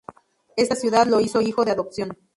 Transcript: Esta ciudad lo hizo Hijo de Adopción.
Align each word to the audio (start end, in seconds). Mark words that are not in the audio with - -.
Esta 0.57 0.73
ciudad 0.75 1.05
lo 1.05 1.19
hizo 1.19 1.41
Hijo 1.41 1.63
de 1.63 1.69
Adopción. 1.69 2.17